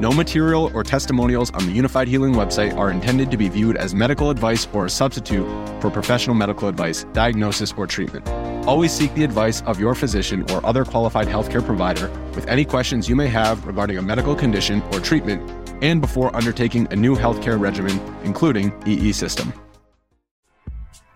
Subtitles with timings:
[0.00, 3.96] No material or testimonials on the Unified Healing website are intended to be viewed as
[3.96, 5.44] medical advice or a substitute
[5.80, 8.28] for professional medical advice, diagnosis, or treatment.
[8.64, 13.08] Always seek the advice of your physician or other qualified healthcare provider with any questions
[13.08, 15.42] you may have regarding a medical condition or treatment
[15.82, 19.52] and before undertaking a new healthcare regimen, including EE system.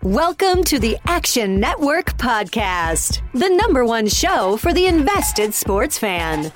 [0.02, 6.50] Welcome to the Action Network Podcast, the number one show for the invested sports fan.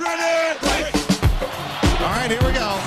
[0.00, 0.99] Ready?
[2.00, 2.80] All right, here we go.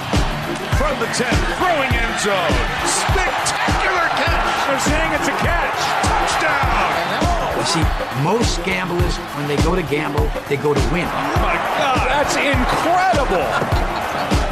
[0.81, 1.29] From the 10,
[1.61, 2.53] throwing end zone.
[2.89, 4.57] Spectacular catch.
[4.65, 5.77] They're saying it's a catch.
[6.09, 7.53] Touchdown.
[7.55, 7.85] You see,
[8.23, 11.05] most gamblers, when they go to gamble, they go to win.
[11.05, 13.45] Oh my God, that's incredible.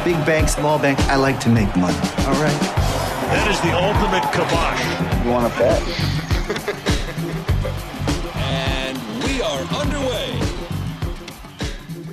[0.04, 1.98] Big bank, small bank, I like to make money.
[2.26, 2.60] All right.
[3.34, 5.24] That is the ultimate kibosh.
[5.24, 5.82] You want to bet?
[8.36, 10.11] And we are underway.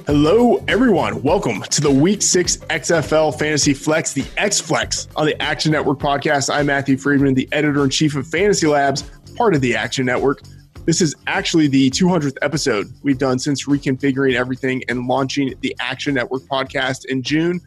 [0.10, 1.22] Hello, everyone.
[1.22, 6.00] Welcome to the Week 6 XFL Fantasy Flex, the X Flex on the Action Network
[6.00, 6.52] podcast.
[6.52, 9.04] I'm Matthew Freedman, the editor in chief of Fantasy Labs,
[9.36, 10.42] part of the Action Network.
[10.86, 16.16] This is actually the 200th episode we've done since reconfiguring everything and launching the Action
[16.16, 17.62] Network podcast in June.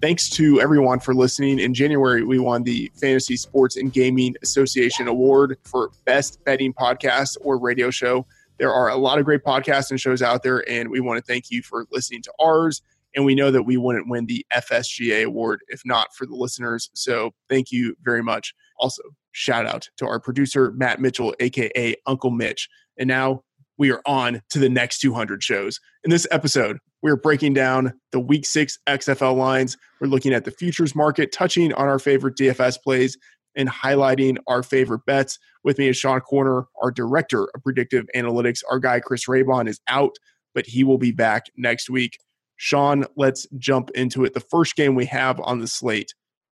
[0.00, 1.58] Thanks to everyone for listening.
[1.58, 7.38] In January, we won the Fantasy Sports and Gaming Association Award for Best Betting Podcast
[7.40, 8.24] or Radio Show.
[8.58, 11.24] There are a lot of great podcasts and shows out there, and we want to
[11.24, 12.82] thank you for listening to ours.
[13.14, 16.90] And we know that we wouldn't win the FSGA award if not for the listeners.
[16.92, 18.54] So thank you very much.
[18.78, 19.02] Also,
[19.32, 22.68] shout out to our producer, Matt Mitchell, aka Uncle Mitch.
[22.98, 23.42] And now
[23.78, 25.80] we are on to the next 200 shows.
[26.04, 29.76] In this episode, we're breaking down the week six XFL lines.
[30.00, 33.16] We're looking at the futures market, touching on our favorite DFS plays,
[33.58, 35.38] and highlighting our favorite bets.
[35.64, 38.62] With me is Sean Koerner, our director of predictive analytics.
[38.70, 40.16] Our guy, Chris Raybon, is out,
[40.54, 42.18] but he will be back next week.
[42.56, 44.32] Sean, let's jump into it.
[44.32, 46.14] The first game we have on the slate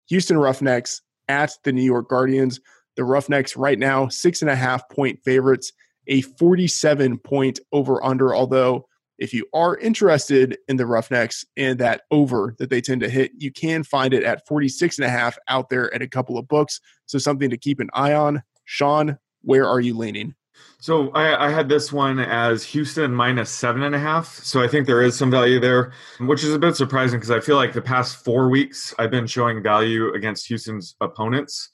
[0.08, 2.60] Houston Roughnecks at the New York Guardians.
[2.96, 5.72] The Roughnecks, right now, six and a half point favorites,
[6.08, 8.36] a 47 point over under.
[8.36, 8.88] Although,
[9.22, 13.32] if you are interested in the Roughnecks and that over that they tend to hit,
[13.38, 16.48] you can find it at 46 and a half out there at a couple of
[16.48, 16.82] books.
[17.06, 18.42] So, something to keep an eye on.
[18.66, 20.34] Sean, where are you leaning?
[20.80, 24.28] So I, I, had this one as Houston minus seven and a half.
[24.28, 27.40] So I think there is some value there, which is a bit surprising because I
[27.40, 31.70] feel like the past four weeks I've been showing value against Houston's opponents.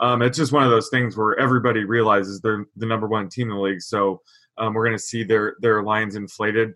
[0.00, 3.50] Um, it's just one of those things where everybody realizes they're the number one team
[3.50, 3.82] in the league.
[3.82, 4.20] So
[4.58, 6.74] um, we're going to see their their lines inflated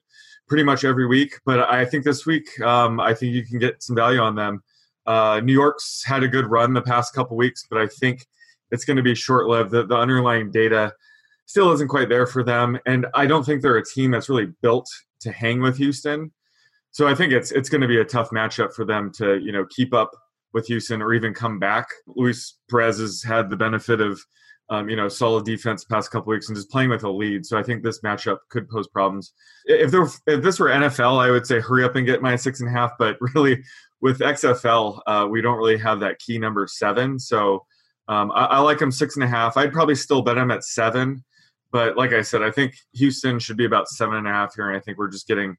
[0.49, 1.38] pretty much every week.
[1.44, 4.62] But I think this week, um, I think you can get some value on them.
[5.06, 8.27] Uh, New York's had a good run the past couple weeks, but I think
[8.71, 9.71] it's going to be short lived.
[9.71, 10.93] The, the underlying data
[11.47, 12.78] still isn't quite there for them.
[12.87, 14.88] And I don't think they're a team that's really built
[15.21, 16.33] to hang with Houston.
[16.91, 19.50] So I think it's it's going to be a tough matchup for them to you
[19.50, 20.12] know keep up
[20.53, 21.88] with Houston or even come back.
[22.06, 24.21] Luis Perez has had the benefit of
[24.71, 27.45] um, you know solid defense past couple weeks and just playing with a lead.
[27.45, 29.33] So I think this matchup could pose problems.
[29.67, 32.61] If there if this were NFL, I would say hurry up and get my six
[32.61, 32.93] and a half.
[32.99, 33.63] But really,
[34.01, 37.19] with XFL, uh, we don't really have that key number seven.
[37.19, 37.65] So
[38.09, 39.57] um, I, I like them six and a half.
[39.57, 41.25] I'd probably still bet them at seven.
[41.71, 44.69] But like I said, I think Houston should be about seven and a half here,
[44.69, 45.57] and I think we're just getting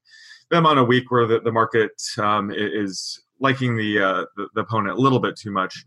[0.50, 4.62] them on a week where the, the market um, is liking the, uh, the, the
[4.62, 5.84] opponent a little bit too much.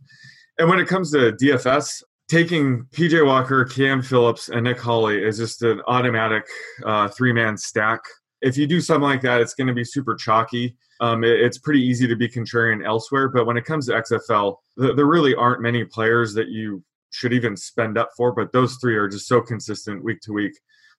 [0.58, 5.38] And when it comes to DFS, taking PJ Walker, Cam Phillips, and Nick Holley is
[5.38, 6.46] just an automatic
[6.84, 8.00] uh, three man stack.
[8.40, 10.76] If you do something like that, it's going to be super chalky.
[11.00, 14.56] Um, it, it's pretty easy to be contrarian elsewhere, but when it comes to XFL,
[14.78, 18.32] th- there really aren't many players that you should even spend up for.
[18.32, 20.52] But those three are just so consistent week to week.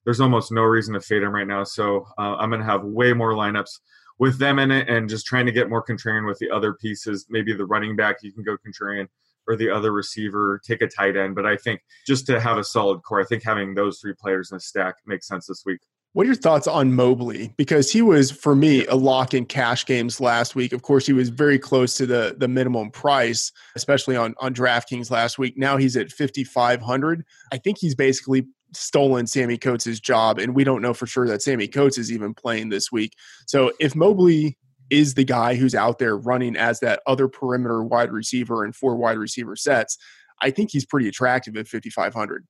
[0.05, 1.63] There's almost no reason to fade them right now.
[1.63, 3.79] So uh, I'm going to have way more lineups
[4.17, 7.25] with them in it and just trying to get more contrarian with the other pieces.
[7.29, 9.07] Maybe the running back, you can go contrarian,
[9.49, 11.35] or the other receiver, take a tight end.
[11.35, 14.51] But I think just to have a solid core, I think having those three players
[14.51, 15.79] in a stack makes sense this week.
[16.13, 17.53] What are your thoughts on Mobley?
[17.55, 20.73] Because he was, for me, a lock in cash games last week.
[20.73, 25.11] Of course, he was very close to the the minimum price, especially on on DraftKings
[25.11, 25.55] last week.
[25.57, 27.23] Now he's at fifty five hundred.
[27.51, 31.43] I think he's basically stolen Sammy Coates' job, and we don't know for sure that
[31.43, 33.13] Sammy Coates is even playing this week.
[33.45, 34.57] So if Mobley
[34.89, 38.95] is the guy who's out there running as that other perimeter wide receiver and four
[38.95, 39.97] wide receiver sets,
[40.41, 42.45] I think he's pretty attractive at 5,500.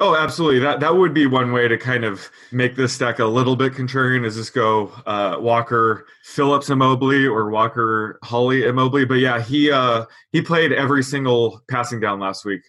[0.00, 0.58] Oh, absolutely.
[0.58, 3.74] That that would be one way to kind of make this stack a little bit
[3.74, 4.26] contrarian.
[4.26, 9.04] Is just go uh, Walker Phillips and Mobley or Walker Holley and Mobley.
[9.04, 12.62] But yeah, he uh, he played every single passing down last week,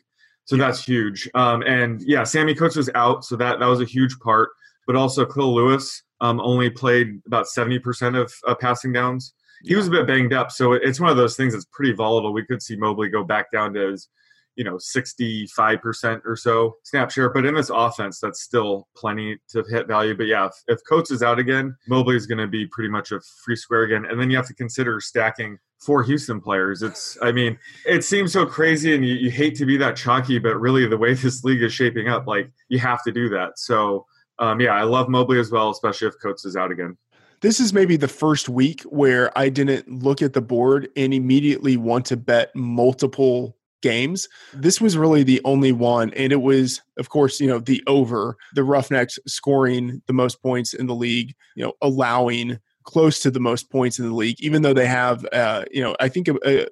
[0.44, 0.66] so yeah.
[0.66, 1.28] that's huge.
[1.34, 4.50] Um, and yeah, Sammy Coates was out, so that that was a huge part.
[4.88, 9.34] But also, Khalil Lewis um, only played about seventy percent of uh, passing downs.
[9.64, 9.78] He yeah.
[9.78, 12.34] was a bit banged up, so it's one of those things that's pretty volatile.
[12.34, 14.10] We could see Mobley go back down to his
[14.56, 19.64] you know 65% or so snap share but in this offense that's still plenty to
[19.70, 22.66] hit value but yeah if, if coates is out again mobley is going to be
[22.68, 26.40] pretty much a free square again and then you have to consider stacking four houston
[26.40, 29.96] players it's i mean it seems so crazy and you, you hate to be that
[29.96, 33.30] chalky but really the way this league is shaping up like you have to do
[33.30, 34.06] that so
[34.40, 36.98] um, yeah i love mobley as well especially if coates is out again
[37.42, 41.78] this is maybe the first week where I didn't look at the board and immediately
[41.78, 44.28] want to bet multiple games.
[44.54, 48.36] This was really the only one, and it was, of course, you know, the over,
[48.56, 53.40] the Roughnecks scoring the most points in the league, you know, allowing close to the
[53.40, 56.36] most points in the league, even though they have, uh, you know, I think a,
[56.46, 56.68] a,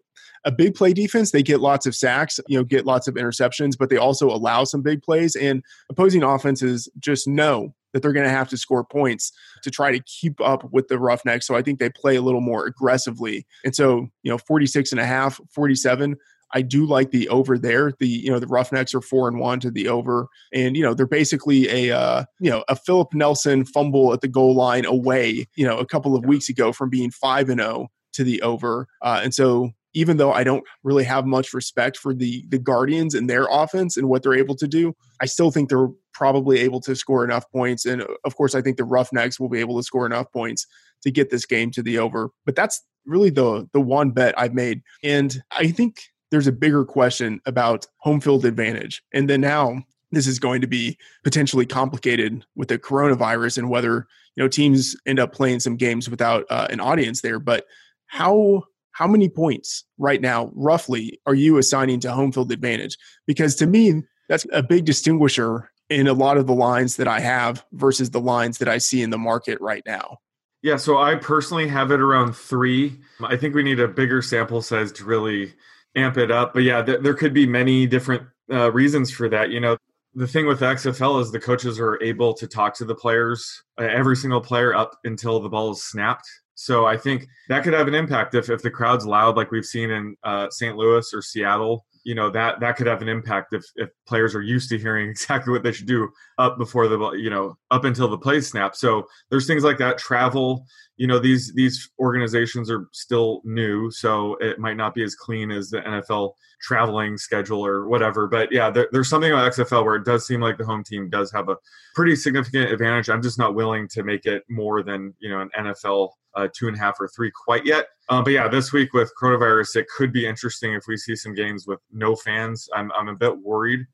[0.46, 1.32] a big play defense.
[1.32, 4.64] They get lots of sacks, you know, get lots of interceptions, but they also allow
[4.64, 5.36] some big plays.
[5.36, 9.32] And opposing offenses just know that they're going to have to score points
[9.62, 11.48] to try to keep up with the Roughnecks.
[11.48, 13.46] So I think they play a little more aggressively.
[13.64, 16.18] And so, you know, 46 and a half, 47,
[16.54, 17.94] I do like the over there.
[18.00, 20.94] The you know the Roughnecks are four and one to the over, and you know
[20.94, 25.48] they're basically a uh, you know a Philip Nelson fumble at the goal line away.
[25.56, 28.42] You know a couple of weeks ago from being five and zero oh to the
[28.44, 32.60] over, uh, and so even though I don't really have much respect for the the
[32.60, 36.60] Guardians and their offense and what they're able to do, I still think they're probably
[36.60, 37.86] able to score enough points.
[37.86, 40.68] And of course, I think the Roughnecks will be able to score enough points
[41.04, 42.30] to get this game to the over.
[42.46, 46.02] But that's really the the one bet I've made, and I think
[46.32, 49.04] there's a bigger question about home field advantage.
[49.14, 54.08] And then now this is going to be potentially complicated with the coronavirus and whether
[54.36, 57.40] you know teams end up playing some games without uh, an audience there.
[57.40, 57.66] But
[58.08, 58.64] how
[58.94, 62.98] how many points right now, roughly, are you assigning to home field advantage?
[63.28, 67.20] Because to me, that's a big distinguisher in a lot of the lines that I
[67.20, 70.18] have versus the lines that I see in the market right now.
[70.62, 73.02] Yeah, so I personally have it around three.
[73.22, 75.54] I think we need a bigger sample size to really
[75.96, 76.54] amp it up.
[76.54, 79.50] But yeah, th- there could be many different uh, reasons for that.
[79.50, 79.78] You know,
[80.16, 83.84] the thing with XFL is the coaches are able to talk to the players, uh,
[83.84, 86.28] every single player up until the ball is snapped.
[86.56, 89.66] So I think that could have an impact if, if the crowd's loud, like we've
[89.66, 90.76] seen in uh, St.
[90.76, 91.86] Louis or Seattle.
[92.06, 95.10] You know that that could have an impact if, if players are used to hearing
[95.10, 98.76] exactly what they should do up before the you know up until the play snap.
[98.76, 99.98] So there's things like that.
[99.98, 100.66] Travel,
[100.98, 105.52] you know these these organizations are still new so it might not be as clean
[105.52, 109.96] as the nfl traveling schedule or whatever but yeah there, there's something about xfl where
[109.96, 111.58] it does seem like the home team does have a
[111.96, 115.50] pretty significant advantage i'm just not willing to make it more than you know an
[115.60, 117.88] nfl uh, two and a half or three quite yet.
[118.10, 121.34] Uh, but yeah this week with coronavirus it could be interesting if we see some
[121.34, 122.68] games with no fans.
[122.76, 123.86] I'm, I'm a bit worried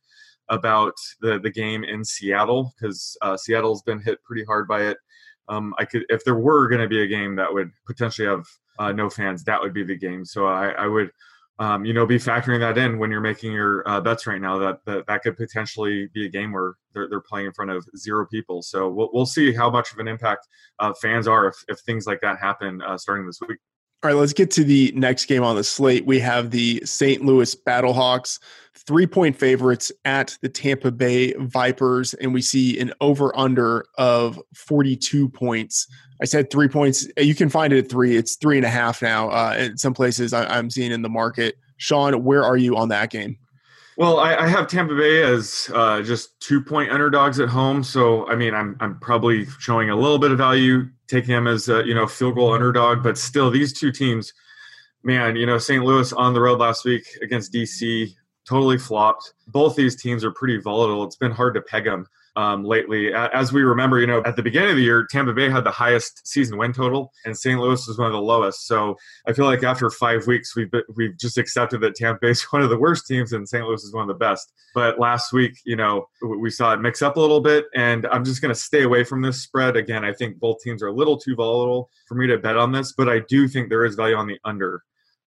[0.50, 4.98] about the, the game in seattle because uh, seattle's been hit pretty hard by it.
[5.48, 8.46] Um, I could if there were going to be a game that would potentially have
[8.79, 10.24] uh, no fans, that would be the game.
[10.25, 11.12] So I, I would,
[11.60, 14.58] um, you know, be factoring that in when you're making your uh, bets right now.
[14.58, 17.86] That, that that could potentially be a game where they're, they're playing in front of
[17.98, 18.62] zero people.
[18.62, 20.48] So we'll we'll see how much of an impact
[20.80, 23.60] uh, fans are if, if things like that happen uh, starting this week.
[24.01, 26.06] All right, let's get to the next game on the slate.
[26.06, 27.22] We have the St.
[27.22, 28.39] Louis Battlehawks,
[28.74, 34.39] three point favorites at the Tampa Bay Vipers, and we see an over under of
[34.56, 35.86] 42 points.
[36.22, 37.08] I said three points.
[37.18, 38.15] You can find it at three.
[38.15, 39.32] It's three and a half now.
[39.32, 41.58] Uh, in some places I, I'm seeing in the market.
[41.75, 43.38] Sean, where are you on that game?
[43.98, 48.25] Well, I, I, have Tampa Bay as uh, just two point underdogs at home, so
[48.29, 51.86] I mean, I'm I'm probably showing a little bit of value taking them as a
[51.86, 54.34] you know field goal underdog, but still, these two teams,
[55.04, 55.84] man, you know, St.
[55.84, 58.13] Louis on the road last week against DC
[58.48, 59.34] totally flopped.
[59.48, 61.04] Both these teams are pretty volatile.
[61.04, 62.08] It's been hard to peg them.
[62.39, 63.13] Um, lately.
[63.13, 65.72] As we remember, you know, at the beginning of the year, Tampa Bay had the
[65.72, 67.60] highest season win total, and St.
[67.60, 68.65] Louis was one of the lowest.
[68.65, 68.96] So
[69.27, 72.62] I feel like after five weeks, we've we've just accepted that Tampa Bay is one
[72.62, 73.65] of the worst teams, and St.
[73.65, 74.53] Louis is one of the best.
[74.74, 78.24] But last week, you know, we saw it mix up a little bit, and I'm
[78.24, 79.75] just going to stay away from this spread.
[79.75, 82.72] Again, I think both teams are a little too volatile for me to bet on
[82.72, 84.84] this, but I do think there is value on the under.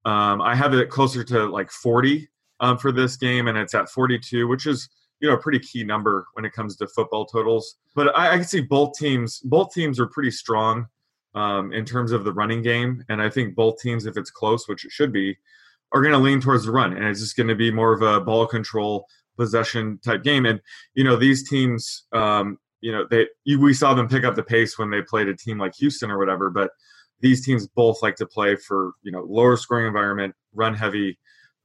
[0.07, 2.27] Um, I have it closer to like 40
[2.61, 4.89] um, for this game, and it's at 42, which is
[5.23, 7.77] you know a pretty key number when it comes to football totals.
[7.95, 9.39] But I, I can see both teams.
[9.39, 10.87] Both teams are pretty strong
[11.35, 14.69] um, in terms of the running game, and I think both teams, if it's close,
[14.69, 15.39] which it should be,
[15.93, 18.03] are going to lean towards the run, and it's just going to be more of
[18.03, 19.07] a ball control
[19.39, 20.45] possession type game.
[20.45, 20.61] And
[20.95, 24.43] you know these teams, um, you know they you, we saw them pick up the
[24.43, 26.73] pace when they played a team like Houston or whatever, but
[27.21, 31.17] these teams both like to play for you know lower scoring environment, run heavy.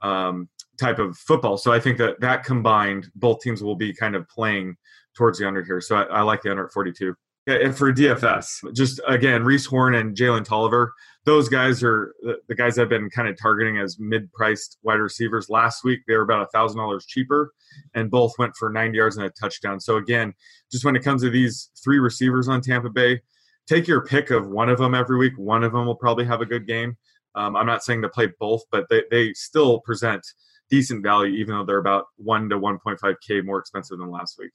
[0.02, 0.48] Um,
[0.78, 1.58] type of football.
[1.58, 4.76] So I think that that combined, both teams will be kind of playing
[5.16, 5.82] towards the under here.
[5.82, 7.16] So I, I like the under at 42.
[7.48, 10.94] And for DFS, just again, Reece Horn and Jalen Tolliver,
[11.24, 15.50] those guys are the, guys I've been kind of targeting as mid-priced wide receivers.
[15.50, 17.54] Last week they were about a thousand dollars cheaper,
[17.94, 19.80] and both went for 90 yards and a touchdown.
[19.80, 20.34] So again,
[20.70, 23.22] just when it comes to these three receivers on Tampa Bay,
[23.66, 25.34] take your pick of one of them every week.
[25.38, 26.98] One of them will probably have a good game.
[27.34, 30.26] Um, I'm not saying to play both, but they, they still present
[30.70, 34.52] decent value, even though they're about one to 1.5k more expensive than last week.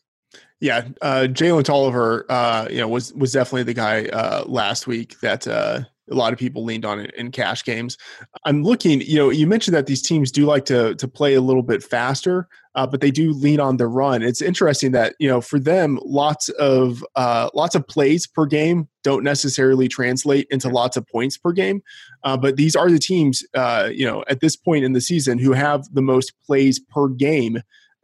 [0.60, 5.18] Yeah, uh, Jalen Tolliver, uh, you know, was was definitely the guy uh, last week
[5.20, 7.96] that uh, a lot of people leaned on it in cash games.
[8.44, 11.40] I'm looking, you know, you mentioned that these teams do like to to play a
[11.40, 14.22] little bit faster, uh, but they do lean on the run.
[14.22, 18.88] It's interesting that you know for them, lots of uh, lots of plays per game
[19.02, 21.82] don't necessarily translate into lots of points per game.
[22.22, 25.38] Uh, but these are the teams, uh, you know, at this point in the season
[25.38, 27.60] who have the most plays per game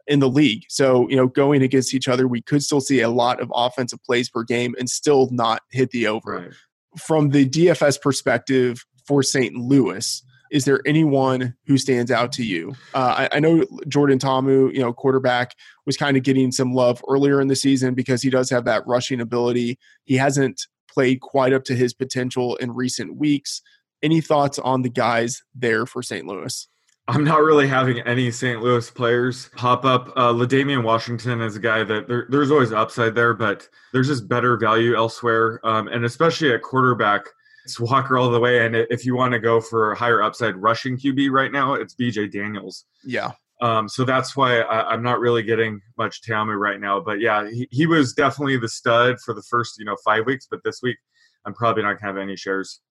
[0.09, 0.65] in the league.
[0.67, 4.03] So, you know, going against each other, we could still see a lot of offensive
[4.03, 6.31] plays per game and still not hit the over.
[6.31, 6.53] Right
[6.97, 9.55] from the DFS perspective for St.
[9.55, 12.73] Louis, is there anyone who stands out to you?
[12.93, 17.03] Uh, I, I, know Jordan Ta'amu, you know, quarterback, was kind of getting some love
[17.07, 19.77] earlier in the season because he does have that rushing ability.
[20.05, 20.61] He hasn't
[20.91, 23.61] played quite up to his potential in recent weeks.
[24.01, 26.25] Any thoughts on the guys there for St.
[26.25, 26.67] Louis?
[27.09, 28.61] I'm not really having any St.
[28.61, 30.15] Louis players pop up.
[30.15, 34.27] Uh, L'Damian Washington is a guy that there, there's always upside there, but there's just
[34.27, 35.59] better value elsewhere.
[35.63, 37.25] Um, and especially at quarterback,
[37.65, 38.63] it's Walker all the way.
[38.63, 41.95] And if you want to go for a higher upside rushing QB right now, it's
[41.95, 42.85] BJ Daniels.
[43.03, 43.31] Yeah.
[43.59, 46.99] Um, so that's why I, am not really getting much Ta'amu right now.
[46.99, 50.47] But yeah, he, he was definitely the stud for the first, you know, five weeks.
[50.49, 50.97] But this week,
[51.45, 52.81] I'm probably not going to have any shares.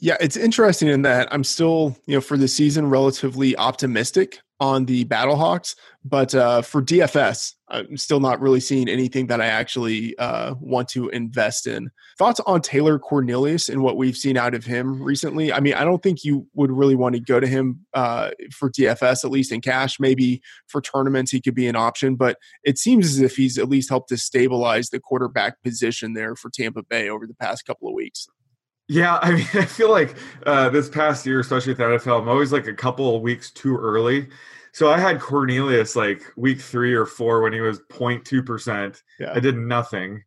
[0.00, 4.86] Yeah, it's interesting in that I'm still, you know, for the season, relatively optimistic on
[4.86, 10.18] the Battlehawks, but uh, for DFS, I'm still not really seeing anything that I actually
[10.18, 11.90] uh, want to invest in.
[12.18, 15.52] Thoughts on Taylor Cornelius and what we've seen out of him recently?
[15.52, 18.70] I mean, I don't think you would really want to go to him uh, for
[18.70, 20.00] DFS, at least in cash.
[20.00, 23.68] Maybe for tournaments, he could be an option, but it seems as if he's at
[23.68, 27.88] least helped to stabilize the quarterback position there for Tampa Bay over the past couple
[27.88, 28.26] of weeks.
[28.88, 30.16] Yeah, I mean, I feel like
[30.46, 33.76] uh, this past year, especially with NFL, I'm always like a couple of weeks too
[33.76, 34.28] early.
[34.72, 39.02] So I had Cornelius like week three or four when he was 0.2%.
[39.18, 39.32] Yeah.
[39.34, 40.22] I did nothing.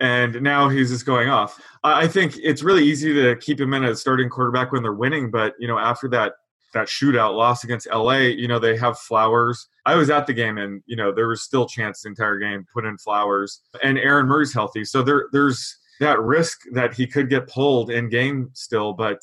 [0.00, 1.60] And now he's just going off.
[1.82, 5.30] I think it's really easy to keep him in as starting quarterback when they're winning,
[5.30, 6.34] but you know, after that
[6.74, 9.68] that shootout loss against LA, you know, they have Flowers.
[9.86, 12.66] I was at the game and, you know, there was still chance the entire game
[12.72, 13.62] put in Flowers.
[13.82, 14.84] And Aaron Murray's healthy.
[14.84, 18.92] So there there's that risk that he could get pulled in game still.
[18.92, 19.20] But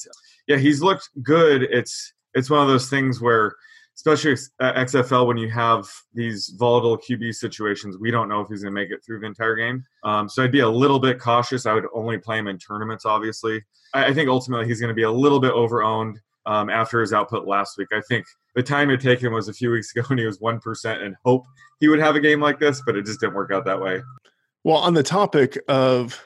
[0.48, 1.63] yeah, he's looked good.
[1.63, 3.55] It's it's one of those things where,
[3.96, 8.75] especially XFL, when you have these volatile QB situations, we don't know if he's going
[8.75, 9.84] to make it through the entire game.
[10.03, 11.65] Um, so I'd be a little bit cautious.
[11.65, 13.63] I would only play him in tournaments, obviously.
[13.94, 17.13] I, I think ultimately he's going to be a little bit overowned um, after his
[17.13, 17.88] output last week.
[17.94, 21.01] I think the time it taken was a few weeks ago when he was 1%
[21.01, 21.46] and hope
[21.79, 24.01] he would have a game like this, but it just didn't work out that way.
[24.63, 26.20] Well, on the topic of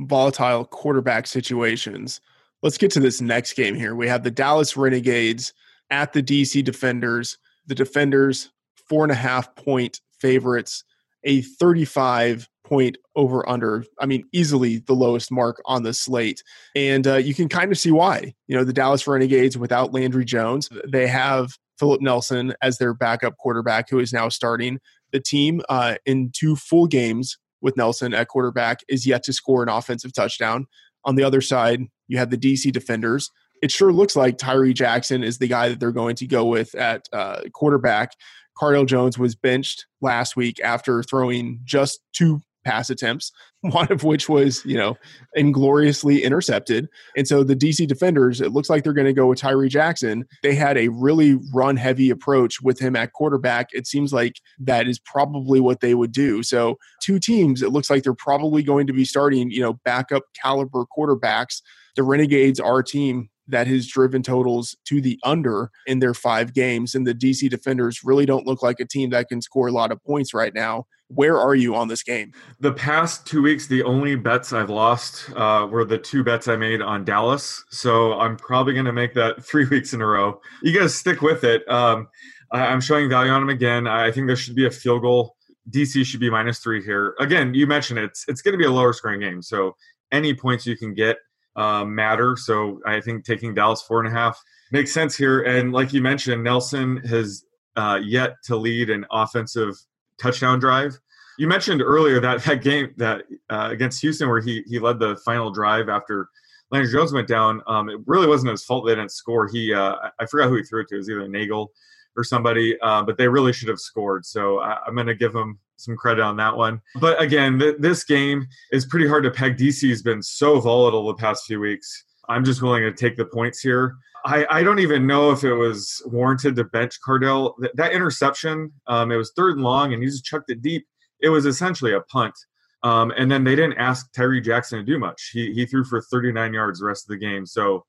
[0.00, 2.20] volatile quarterback situations.
[2.62, 3.94] Let's get to this next game here.
[3.94, 5.52] We have the Dallas Renegades
[5.90, 7.38] at the DC Defenders.
[7.66, 8.50] The Defenders,
[8.88, 10.84] four and a half point favorites,
[11.24, 13.84] a 35 point over under.
[13.98, 16.42] I mean, easily the lowest mark on the slate.
[16.74, 18.34] And uh, you can kind of see why.
[18.46, 23.36] You know, the Dallas Renegades without Landry Jones, they have Philip Nelson as their backup
[23.38, 24.78] quarterback who is now starting.
[25.12, 29.62] The team uh, in two full games with Nelson at quarterback is yet to score
[29.62, 30.66] an offensive touchdown.
[31.04, 33.30] On the other side, you have the DC defenders.
[33.62, 36.74] It sure looks like Tyree Jackson is the guy that they're going to go with
[36.74, 38.12] at uh, quarterback.
[38.60, 44.28] Cardale Jones was benched last week after throwing just two pass attempts, one of which
[44.28, 44.96] was, you know,
[45.36, 46.88] ingloriously intercepted.
[47.16, 50.26] And so the DC defenders, it looks like they're going to go with Tyree Jackson.
[50.42, 53.68] They had a really run heavy approach with him at quarterback.
[53.72, 56.42] It seems like that is probably what they would do.
[56.42, 60.22] So two teams, it looks like they're probably going to be starting, you know, backup
[60.40, 61.62] caliber quarterbacks.
[61.96, 66.94] The Renegades, our team, that has driven totals to the under in their five games.
[66.94, 69.92] And the DC Defenders really don't look like a team that can score a lot
[69.92, 70.86] of points right now.
[71.08, 72.32] Where are you on this game?
[72.60, 76.54] The past two weeks, the only bets I've lost uh, were the two bets I
[76.54, 77.64] made on Dallas.
[77.70, 80.40] So I'm probably going to make that three weeks in a row.
[80.62, 81.68] You guys stick with it.
[81.68, 82.08] Um,
[82.52, 83.88] I, I'm showing value on them again.
[83.88, 85.36] I think there should be a field goal.
[85.70, 87.14] DC should be minus three here.
[87.18, 89.42] Again, you mentioned it's it's going to be a lower scoring game.
[89.42, 89.76] So
[90.12, 91.18] any points you can get
[91.60, 92.36] uh, matter.
[92.36, 95.42] So I think taking Dallas four and a half makes sense here.
[95.42, 97.44] And like you mentioned, Nelson has
[97.76, 99.74] uh, yet to lead an offensive
[100.18, 100.98] touchdown drive.
[101.38, 105.16] You mentioned earlier that that game that uh, against Houston where he he led the
[105.24, 106.28] final drive after
[106.70, 107.62] Landry Jones went down.
[107.66, 109.46] Um, it really wasn't his fault they didn't score.
[109.48, 110.94] He uh, I forgot who he threw it to.
[110.94, 111.72] It was either Nagel
[112.16, 114.24] or somebody, uh, but they really should have scored.
[114.24, 116.80] So I, am going to give him some credit on that one.
[117.00, 119.56] But again, th- this game is pretty hard to peg.
[119.56, 122.04] DC has been so volatile the past few weeks.
[122.28, 123.96] I'm just willing to take the points here.
[124.24, 127.54] I, I don't even know if it was warranted to bench Cardale.
[127.58, 130.86] That, that interception, um, it was third and long, and he just chucked it deep.
[131.20, 132.34] It was essentially a punt.
[132.82, 135.30] Um, and then they didn't ask Tyree Jackson to do much.
[135.32, 137.44] He, he threw for 39 yards the rest of the game.
[137.46, 137.84] So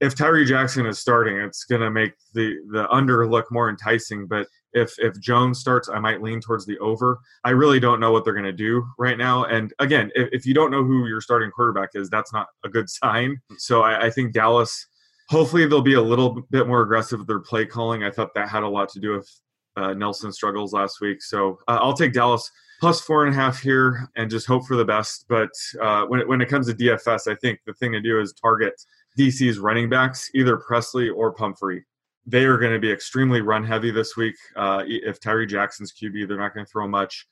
[0.00, 4.26] if Tyree Jackson is starting, it's going to make the the under look more enticing.
[4.26, 7.18] But if if Jones starts, I might lean towards the over.
[7.44, 9.44] I really don't know what they're going to do right now.
[9.44, 12.68] And again, if, if, you don't know who your starting quarterback is, that's not a
[12.68, 13.40] good sign.
[13.58, 14.86] So I, I think Dallas.
[15.28, 18.02] Hopefully, they'll be a little bit more aggressive with their play calling.
[18.02, 19.30] I thought that had a lot to do with
[19.76, 21.22] uh, Nelson struggles last week.
[21.22, 22.50] So uh, I'll take Dallas
[22.80, 25.26] plus four and a half here and just hope for the best.
[25.28, 25.50] But
[25.80, 28.32] uh, when, it, when it comes to DFS, I think the thing to do is
[28.32, 28.74] target
[29.18, 31.84] DC's running backs, either Pressley or Pumphrey.
[32.26, 34.36] They are going to be extremely run heavy this week.
[34.56, 37.26] Uh, if Tyree Jackson's QB, they're not going to throw much.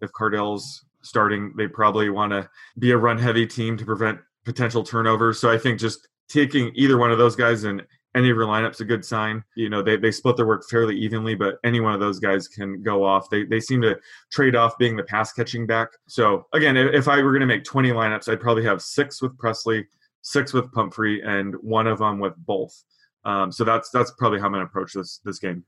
[0.00, 4.82] If Cardale's starting, they probably want to be a run heavy team to prevent potential
[4.82, 5.38] turnovers.
[5.38, 7.82] So I think just taking either one of those guys in
[8.14, 9.42] any of your lineups a good sign.
[9.54, 12.48] You know, they, they split their work fairly evenly, but any one of those guys
[12.48, 13.30] can go off.
[13.30, 13.98] They, they seem to
[14.30, 15.88] trade off being the pass catching back.
[16.08, 19.36] So again, if I were going to make 20 lineups, I'd probably have six with
[19.38, 19.86] Pressley,
[20.20, 22.84] six with Pumphrey, and one of them with both.
[23.24, 25.64] Um, so that's that's probably how I'm going to approach this this game.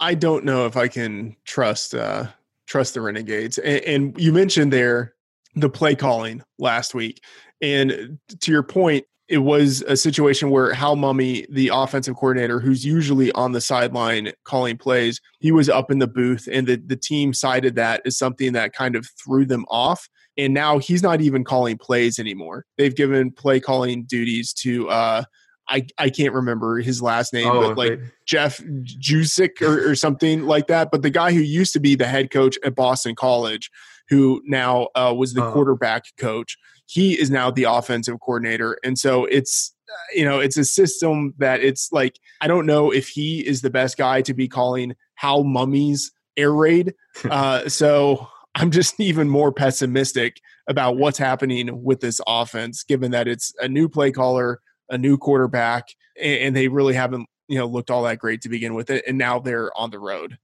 [0.00, 2.28] I don't know if I can trust uh,
[2.66, 3.58] trust the Renegades.
[3.58, 5.14] And, and you mentioned there
[5.54, 7.22] the play calling last week,
[7.60, 12.86] and to your point, it was a situation where Hal Mumme, the offensive coordinator, who's
[12.86, 16.96] usually on the sideline calling plays, he was up in the booth, and the, the
[16.96, 21.20] team cited that as something that kind of threw them off and now he's not
[21.20, 22.64] even calling plays anymore.
[22.78, 25.24] They've given play calling duties to uh,
[25.68, 30.44] I, I can't remember his last name, oh, but like Jeff Jusick or, or, something
[30.44, 30.90] like that.
[30.90, 33.70] But the guy who used to be the head coach at Boston College,
[34.08, 38.78] who now uh, was the uh, quarterback coach, he is now the offensive coordinator.
[38.82, 39.74] And so it's
[40.14, 43.70] you know it's a system that it's like I don't know if he is the
[43.70, 46.94] best guy to be calling Hal Mumme's air raid.
[47.28, 53.26] Uh, so I'm just even more pessimistic about what's happening with this offense, given that
[53.26, 55.88] it's a new play caller, a new quarterback,
[56.20, 59.18] and they really haven't you know looked all that great to begin with it, and
[59.18, 60.38] now they're on the road.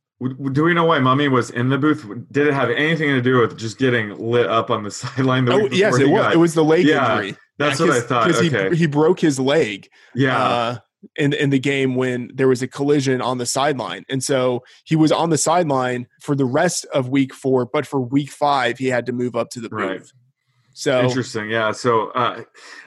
[0.53, 2.07] Do we know why Mumme was in the booth?
[2.31, 5.49] Did it have anything to do with just getting lit up on the sideline?
[5.49, 6.23] oh, yes, it was.
[6.23, 6.33] Got?
[6.35, 7.37] It was the leg yeah, injury.
[7.59, 8.27] That's yeah, what I thought.
[8.27, 8.71] Because okay.
[8.71, 9.89] he, he broke his leg.
[10.15, 10.39] Yeah.
[10.39, 10.79] Uh,
[11.17, 14.05] in in the game when there was a collision on the sideline.
[14.09, 18.01] And so he was on the sideline for the rest of week 4, but for
[18.01, 19.81] week 5 he had to move up to the booth.
[19.81, 20.13] Right.
[20.75, 21.49] So interesting.
[21.49, 21.73] Yeah.
[21.73, 22.43] So uh,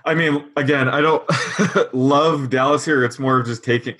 [0.05, 1.23] I mean again, I don't
[1.93, 3.03] love Dallas here.
[3.03, 3.95] It's more of just taking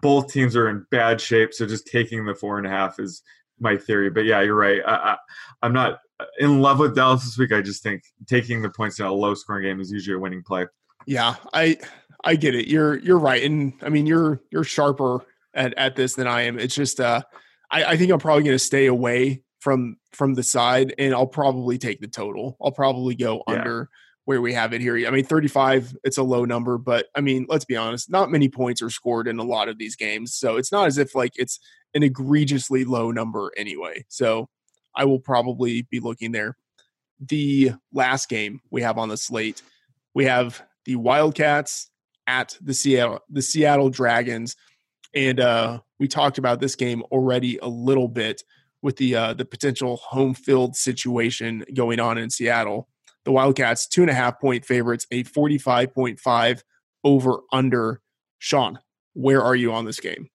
[0.00, 3.22] both teams are in bad shape, so just taking the four and a half is
[3.58, 4.10] my theory.
[4.10, 4.80] But yeah, you're right.
[4.86, 5.16] I, I,
[5.62, 5.98] I'm not
[6.38, 7.52] in love with Dallas this week.
[7.52, 10.44] I just think taking the points in a low scoring game is usually a winning
[10.46, 10.66] play.
[11.06, 11.78] Yeah, I
[12.24, 12.68] I get it.
[12.68, 16.60] You're you're right, and I mean you're you're sharper at at this than I am.
[16.60, 17.22] It's just uh,
[17.72, 21.26] I, I think I'm probably going to stay away from from the side, and I'll
[21.26, 22.56] probably take the total.
[22.60, 23.54] I'll probably go yeah.
[23.54, 23.88] under
[24.24, 25.06] where we have it here.
[25.06, 28.48] I mean, 35, it's a low number, but I mean, let's be honest, not many
[28.48, 30.34] points are scored in a lot of these games.
[30.34, 31.60] So it's not as if like it's
[31.94, 34.04] an egregiously low number anyway.
[34.08, 34.48] So
[34.96, 36.56] I will probably be looking there.
[37.20, 39.62] The last game we have on the slate,
[40.12, 41.88] we have the Wildcats
[42.26, 44.56] at the Seattle the Seattle Dragons,
[45.14, 48.42] and uh, we talked about this game already a little bit
[48.82, 52.88] with the uh, the potential home field situation going on in Seattle.
[53.24, 56.64] The Wildcats two and a half point favorites, a forty five point five
[57.04, 58.00] over under.
[58.38, 58.80] Sean,
[59.14, 60.28] where are you on this game?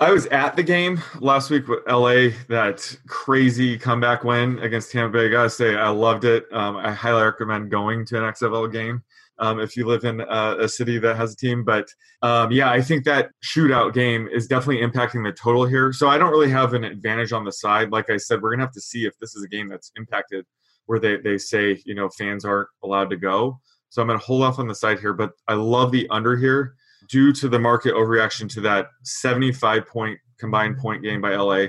[0.00, 5.18] I was at the game last week with LA, that crazy comeback win against Tampa
[5.18, 5.26] Bay.
[5.26, 6.46] I gotta say, I loved it.
[6.52, 9.02] Um, I highly recommend going to an XFL game
[9.40, 11.64] um, if you live in uh, a city that has a team.
[11.64, 11.90] But
[12.22, 15.92] um, yeah, I think that shootout game is definitely impacting the total here.
[15.92, 17.92] So I don't really have an advantage on the side.
[17.92, 20.46] Like I said, we're gonna have to see if this is a game that's impacted
[20.86, 23.60] where they, they say, you know, fans aren't allowed to go.
[23.90, 26.74] So I'm gonna hold off on the side here, but I love the under here
[27.10, 31.66] due to the market overreaction to that 75 point combined point game by LA.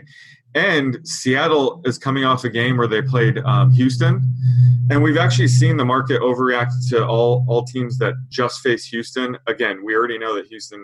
[0.53, 4.21] And Seattle is coming off a game where they played um, Houston,
[4.89, 9.37] and we've actually seen the market overreact to all all teams that just face Houston.
[9.47, 10.83] Again, we already know that Houston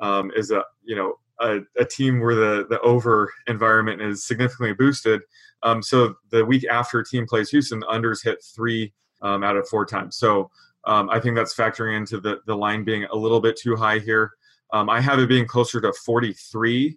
[0.00, 4.72] um, is a you know a, a, team where the the over environment is significantly
[4.74, 5.20] boosted.
[5.62, 9.56] Um, so the week after a team plays Houston, the unders hit three um, out
[9.56, 10.16] of four times.
[10.16, 10.50] So
[10.84, 13.98] um, I think that's factoring into the, the line being a little bit too high
[13.98, 14.32] here.
[14.72, 16.96] Um, I have it being closer to 43.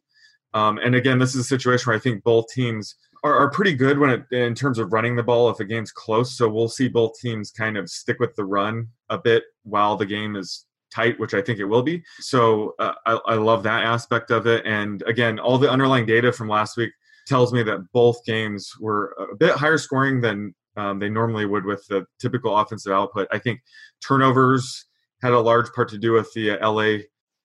[0.54, 3.74] Um, and again, this is a situation where I think both teams are, are pretty
[3.74, 6.38] good when it, in terms of running the ball if the game's close.
[6.38, 10.06] So we'll see both teams kind of stick with the run a bit while the
[10.06, 12.04] game is tight, which I think it will be.
[12.20, 14.66] So uh, I, I love that aspect of it.
[14.66, 16.92] And again, all the underlying data from last week
[17.26, 21.66] tells me that both games were a bit higher scoring than um, they normally would
[21.66, 23.28] with the typical offensive output.
[23.32, 23.62] I think
[24.06, 24.86] turnovers
[25.22, 26.98] had a large part to do with the uh, LA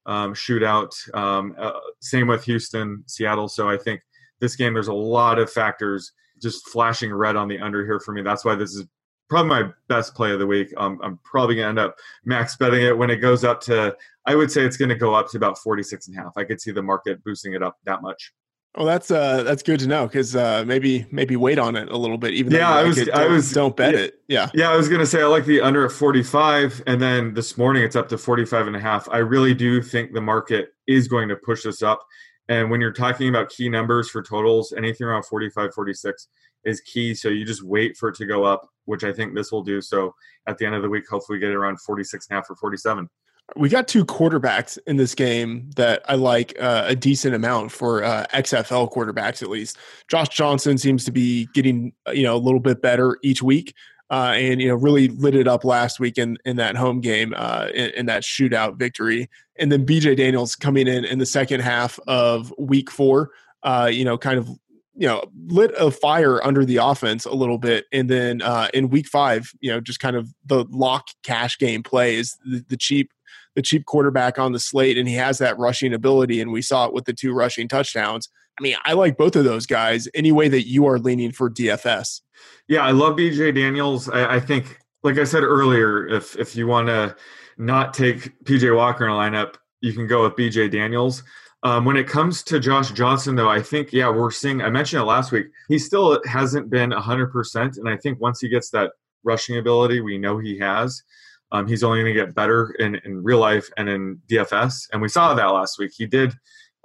[0.06, 0.92] um, shootout.
[1.14, 3.48] Um, uh, same with Houston, Seattle.
[3.48, 4.00] So I think
[4.40, 8.12] this game, there's a lot of factors just flashing red on the under here for
[8.12, 8.22] me.
[8.22, 8.86] That's why this is
[9.28, 10.72] probably my best play of the week.
[10.76, 13.94] Um, I'm probably going to end up max betting it when it goes up to,
[14.24, 16.32] I would say it's going to go up to about 46 and a half.
[16.36, 18.32] I could see the market boosting it up that much.
[18.78, 21.96] Well, that's uh, that's good to know because uh, maybe maybe wait on it a
[21.96, 22.34] little bit.
[22.34, 24.14] Even yeah, I was it, I was don't bet yeah, it.
[24.28, 27.34] Yeah, yeah, I was gonna say I like the under at forty five, and then
[27.34, 29.08] this morning it's up to 45 and a half.
[29.10, 32.06] I really do think the market is going to push this up.
[32.48, 36.28] And when you're talking about key numbers for totals, anything around 45, 46
[36.64, 37.14] is key.
[37.14, 39.80] So you just wait for it to go up, which I think this will do.
[39.82, 40.14] So
[40.46, 42.48] at the end of the week, hopefully we get it around 46 and a half
[42.48, 43.10] or 47
[43.56, 48.04] we got two quarterbacks in this game that I like uh, a decent amount for
[48.04, 49.78] uh, XFL quarterbacks at least.
[50.08, 53.74] Josh Johnson seems to be getting uh, you know a little bit better each week,
[54.10, 57.32] uh, and you know really lit it up last week in, in that home game
[57.36, 59.30] uh, in, in, that shootout victory.
[59.58, 63.30] And then BJ Daniels coming in in the second half of Week Four,
[63.62, 64.48] uh, you know, kind of
[64.94, 68.90] you know lit a fire under the offense a little bit and then uh, in
[68.90, 72.76] week five you know just kind of the lock cash game play is the, the
[72.76, 73.12] cheap
[73.58, 76.40] the cheap quarterback on the slate, and he has that rushing ability.
[76.40, 78.28] And we saw it with the two rushing touchdowns.
[78.56, 80.06] I mean, I like both of those guys.
[80.14, 82.20] Any way that you are leaning for DFS?
[82.68, 84.08] Yeah, I love BJ Daniels.
[84.08, 87.16] I, I think, like I said earlier, if if you want to
[87.56, 91.24] not take PJ Walker in a lineup, you can go with BJ Daniels.
[91.64, 95.02] Um, when it comes to Josh Johnson, though, I think, yeah, we're seeing, I mentioned
[95.02, 97.78] it last week, he still hasn't been 100%.
[97.78, 98.92] And I think once he gets that
[99.24, 101.02] rushing ability, we know he has.
[101.52, 104.88] Um, he's only going to get better in, in real life and in DFS.
[104.92, 105.92] And we saw that last week.
[105.96, 106.34] He did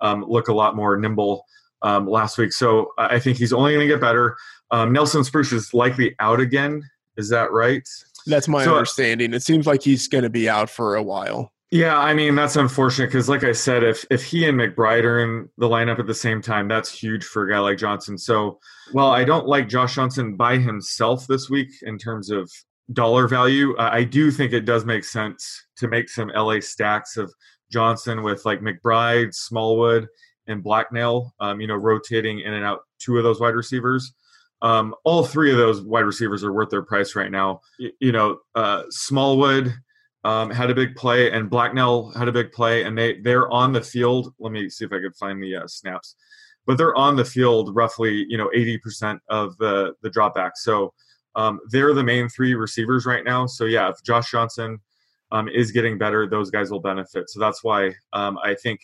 [0.02, 1.46] um, look a lot more nimble
[1.82, 2.54] um, last week.
[2.54, 4.38] So I think he's only going to get better.
[4.72, 6.82] Um, Nelson Spruce is likely out again.
[7.18, 7.88] Is that right?
[8.26, 9.34] That's my so, understanding.
[9.34, 11.52] It seems like he's going to be out for a while.
[11.72, 15.20] Yeah, I mean that's unfortunate because, like I said, if if he and McBride are
[15.22, 18.16] in the lineup at the same time, that's huge for a guy like Johnson.
[18.16, 18.60] So,
[18.94, 22.52] well, I don't like Josh Johnson by himself this week in terms of
[22.92, 27.34] dollar value, I do think it does make sense to make some LA stacks of
[27.72, 30.08] Johnson with like McBride, Smallwood,
[30.48, 31.32] and Blacknall.
[31.40, 34.14] Um, you know, rotating in and out two of those wide receivers.
[34.62, 37.62] Um, all three of those wide receivers are worth their price right now.
[37.78, 39.74] You, you know, uh, Smallwood
[40.24, 43.74] um, had a big play, and Blacknall had a big play, and they they're on
[43.74, 44.34] the field.
[44.40, 46.16] Let me see if I could find the uh, snaps,
[46.66, 50.52] but they're on the field roughly you know eighty percent of the the dropback.
[50.56, 50.94] So
[51.36, 53.46] um, they're the main three receivers right now.
[53.46, 54.80] So yeah, if Josh Johnson
[55.32, 57.30] um, is getting better, those guys will benefit.
[57.30, 58.82] So that's why um, I think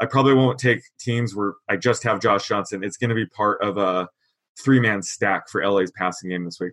[0.00, 2.82] I probably won't take teams where I just have Josh Johnson.
[2.82, 4.08] It's going to be part of a
[4.62, 6.72] three man stack for LA's passing game this week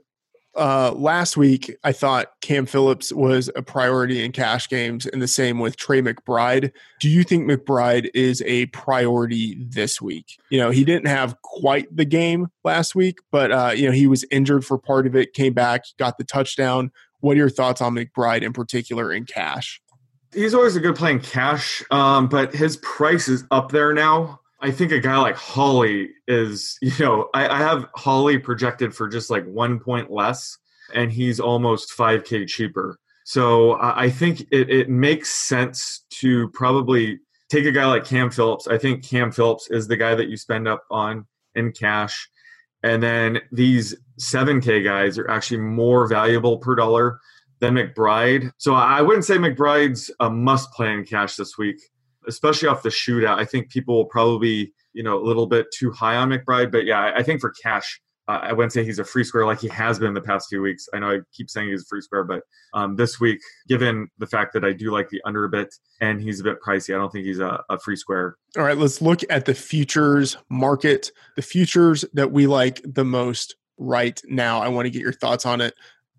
[0.55, 5.27] uh, last week, I thought Cam Phillips was a priority in cash games, and the
[5.27, 6.71] same with Tre McBride.
[6.99, 10.37] Do you think McBride is a priority this week?
[10.49, 14.07] You know, he didn't have quite the game last week, but uh, you know he
[14.07, 16.91] was injured for part of it, came back, got the touchdown.
[17.21, 19.81] What are your thoughts on McBride in particular in cash?
[20.33, 24.40] He's always a good play in cash, um, but his price is up there now.
[24.61, 29.07] I think a guy like Holley is, you know, I, I have Holley projected for
[29.07, 30.57] just like one point less,
[30.93, 32.97] and he's almost 5K cheaper.
[33.23, 37.19] So I think it, it makes sense to probably
[37.49, 38.67] take a guy like Cam Phillips.
[38.67, 42.29] I think Cam Phillips is the guy that you spend up on in cash.
[42.83, 47.19] And then these 7K guys are actually more valuable per dollar
[47.59, 48.51] than McBride.
[48.57, 51.79] So I wouldn't say McBride's a must play in cash this week,
[52.27, 53.37] especially off the shootout.
[53.37, 56.71] I think people will probably, you know, a little bit too high on McBride.
[56.71, 59.59] But yeah, I think for cash, uh, I wouldn't say he's a free square like
[59.59, 60.87] he has been the past few weeks.
[60.93, 64.27] I know I keep saying he's a free square, but um, this week, given the
[64.27, 66.97] fact that I do like the under a bit and he's a bit pricey, I
[66.97, 68.37] don't think he's a, a free square.
[68.57, 71.11] All right, let's look at the futures market.
[71.35, 74.61] The futures that we like the most right now.
[74.61, 75.73] I want to get your thoughts on it.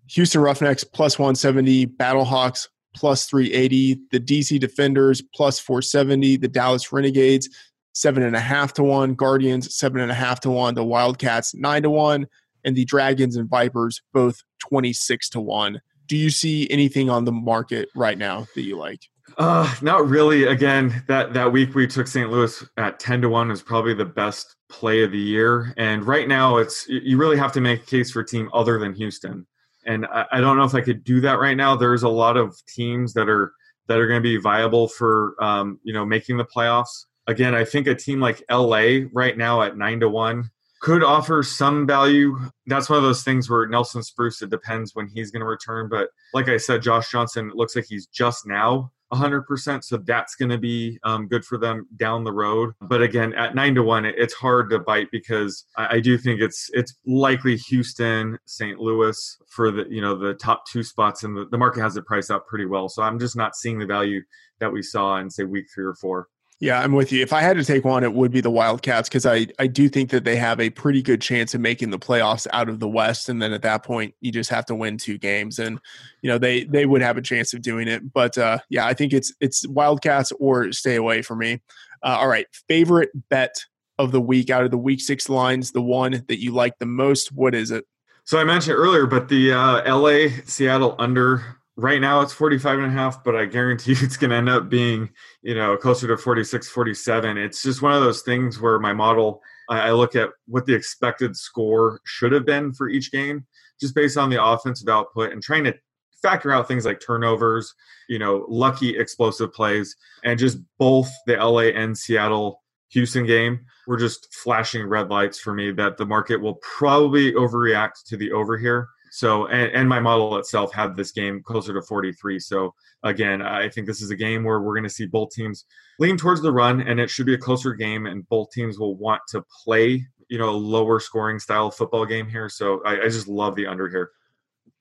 [0.07, 7.49] Houston Roughnecks plus 170, Battlehawks plus 380, the DC Defenders plus 470, the Dallas Renegades
[7.93, 11.55] seven and a half to one, Guardians seven and a half to one, the Wildcats
[11.55, 12.27] nine to one,
[12.63, 15.81] and the Dragons and Vipers both 26 to one.
[16.07, 19.01] Do you see anything on the market right now that you like?
[19.37, 20.43] Uh, not really.
[20.43, 22.29] Again, that that week we took St.
[22.29, 25.73] Louis at 10 to 1 is probably the best play of the year.
[25.77, 28.77] And right now it's you really have to make a case for a team other
[28.79, 29.47] than Houston.
[29.85, 31.75] And I, I don't know if I could do that right now.
[31.75, 33.53] There's a lot of teams that are
[33.87, 37.65] that are going to be viable for um, you know making the playoffs again, I
[37.65, 40.49] think a team like LA right now at nine to one
[40.83, 42.37] could offer some value.
[42.65, 45.87] That's one of those things where Nelson Spruce, it depends when he's going to return.
[45.89, 49.81] But like I said, Josh Johnson looks like he's just now 100%.
[49.81, 52.73] So that's going to be um, good for them down the road.
[52.81, 56.41] But again, at nine to one, it's hard to bite because I, I do think
[56.41, 58.77] it's it's likely Houston, St.
[58.77, 62.05] Louis for the you know the top two spots, and the, the market has it
[62.05, 62.89] priced out pretty well.
[62.89, 64.19] So I'm just not seeing the value
[64.59, 66.27] that we saw in say week three or four.
[66.59, 67.21] Yeah, I'm with you.
[67.21, 69.89] If I had to take one, it would be the Wildcats because I, I do
[69.89, 72.87] think that they have a pretty good chance of making the playoffs out of the
[72.87, 73.27] West.
[73.27, 75.79] And then at that point, you just have to win two games, and
[76.21, 78.13] you know they they would have a chance of doing it.
[78.13, 81.61] But uh, yeah, I think it's it's Wildcats or stay away for me.
[82.01, 83.55] Uh, all right, favorite bet
[83.99, 86.85] of the week out of the week six lines, the one that you like the
[86.85, 87.31] most.
[87.31, 87.85] What is it?
[88.25, 92.87] So I mentioned earlier, but the uh, LA Seattle under right now it's 45 and
[92.87, 95.09] a half but i guarantee it's going to end up being
[95.41, 99.41] you know closer to 46 47 it's just one of those things where my model
[99.69, 103.45] i look at what the expected score should have been for each game
[103.79, 105.73] just based on the offensive output and trying to
[106.21, 107.73] factor out things like turnovers
[108.07, 113.97] you know lucky explosive plays and just both the la and seattle houston game were
[113.97, 118.57] just flashing red lights for me that the market will probably overreact to the over
[118.57, 122.39] here so, and, and, my model itself had this game closer to 43.
[122.39, 122.73] So,
[123.03, 125.65] again, I think this is a game where we're going to see both teams
[125.99, 128.95] lean towards the run, and it should be a closer game, and both teams will
[128.95, 132.49] want to play, you know, a lower scoring style football game here.
[132.49, 134.09] So, I, I just love the under here.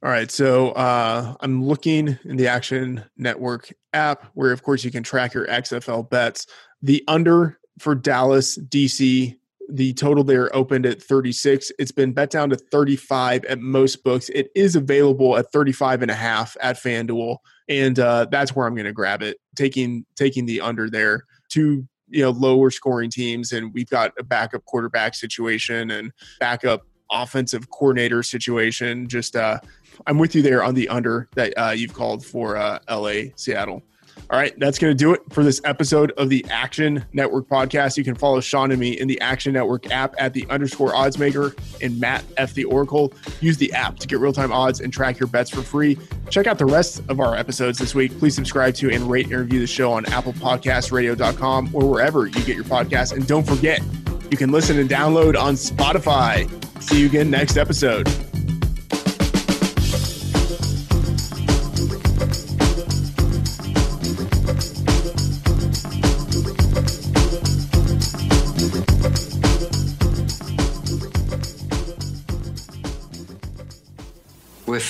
[0.03, 4.91] All right, so uh, I'm looking in the Action Network app, where of course you
[4.91, 6.47] can track your XFL bets.
[6.81, 9.37] The under for Dallas, DC,
[9.69, 11.73] the total there opened at 36.
[11.79, 14.29] It's been bet down to 35 at most books.
[14.31, 17.39] It is available at 35 and a half at FanDuel.
[17.69, 21.25] And uh, that's where I'm going to grab it, taking taking the under there.
[21.49, 26.83] Two you know lower scoring teams, and we've got a backup quarterback situation and backup
[27.11, 29.09] offensive coordinator situation.
[29.09, 29.59] Just uh,
[30.07, 33.83] I'm with you there on the under that uh, you've called for uh, LA Seattle.
[34.33, 37.99] All right, that's going to do it for this episode of the Action Network podcast.
[37.99, 41.19] You can follow Sean and me in the Action Network app at the underscore odds
[41.19, 42.55] maker and Matt F.
[42.55, 43.13] The Oracle.
[43.43, 45.99] Use the app to get real time odds and track your bets for free.
[46.31, 48.19] Check out the rest of our episodes this week.
[48.19, 52.27] Please subscribe to and rate and review the show on Apple Podcasts, Radio.com, or wherever
[52.27, 53.13] you get your podcasts.
[53.13, 53.83] And don't forget,
[54.31, 56.49] you can listen and download on Spotify.
[56.83, 58.09] See you again next episode.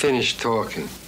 [0.02, 1.01] Finished talking.